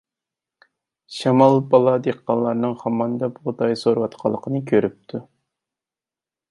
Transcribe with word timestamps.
شامال 1.17 1.59
بالا 1.73 1.93
دېھقانلارنىڭ 2.07 2.73
خاماندا 2.81 3.31
بۇغداي 3.37 3.79
سورۇۋاتقانلىقىنى 3.83 4.67
كۆرۈپتۇ. 4.73 5.25